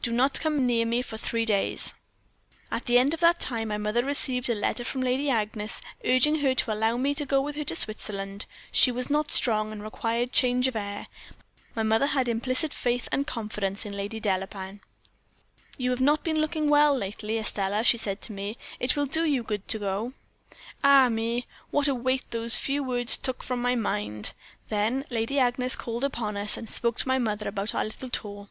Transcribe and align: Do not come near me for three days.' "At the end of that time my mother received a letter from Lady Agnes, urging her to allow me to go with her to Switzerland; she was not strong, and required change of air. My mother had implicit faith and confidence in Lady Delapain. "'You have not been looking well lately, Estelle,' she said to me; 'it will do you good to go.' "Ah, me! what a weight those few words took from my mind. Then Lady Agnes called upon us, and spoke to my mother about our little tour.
Do 0.00 0.12
not 0.12 0.40
come 0.40 0.64
near 0.64 0.86
me 0.86 1.02
for 1.02 1.18
three 1.18 1.44
days.' 1.44 1.92
"At 2.70 2.86
the 2.86 2.96
end 2.96 3.12
of 3.12 3.20
that 3.20 3.38
time 3.38 3.68
my 3.68 3.76
mother 3.76 4.02
received 4.02 4.48
a 4.48 4.54
letter 4.54 4.82
from 4.82 5.02
Lady 5.02 5.28
Agnes, 5.28 5.82
urging 6.06 6.36
her 6.36 6.54
to 6.54 6.72
allow 6.72 6.96
me 6.96 7.14
to 7.14 7.26
go 7.26 7.42
with 7.42 7.54
her 7.56 7.64
to 7.64 7.76
Switzerland; 7.76 8.46
she 8.72 8.90
was 8.90 9.10
not 9.10 9.30
strong, 9.30 9.72
and 9.72 9.82
required 9.82 10.32
change 10.32 10.66
of 10.68 10.74
air. 10.74 11.06
My 11.76 11.82
mother 11.82 12.06
had 12.06 12.28
implicit 12.28 12.72
faith 12.72 13.10
and 13.12 13.26
confidence 13.26 13.84
in 13.84 13.92
Lady 13.94 14.18
Delapain. 14.22 14.80
"'You 15.76 15.90
have 15.90 16.00
not 16.00 16.24
been 16.24 16.38
looking 16.40 16.70
well 16.70 16.96
lately, 16.96 17.36
Estelle,' 17.36 17.82
she 17.82 17.98
said 17.98 18.22
to 18.22 18.32
me; 18.32 18.56
'it 18.80 18.96
will 18.96 19.04
do 19.04 19.26
you 19.26 19.42
good 19.42 19.68
to 19.68 19.78
go.' 19.78 20.14
"Ah, 20.82 21.10
me! 21.10 21.44
what 21.70 21.88
a 21.88 21.94
weight 21.94 22.24
those 22.30 22.56
few 22.56 22.82
words 22.82 23.18
took 23.18 23.42
from 23.42 23.60
my 23.60 23.74
mind. 23.74 24.32
Then 24.70 25.04
Lady 25.10 25.38
Agnes 25.38 25.76
called 25.76 26.04
upon 26.04 26.38
us, 26.38 26.56
and 26.56 26.70
spoke 26.70 26.96
to 27.00 27.08
my 27.08 27.18
mother 27.18 27.46
about 27.46 27.74
our 27.74 27.84
little 27.84 28.08
tour. 28.08 28.48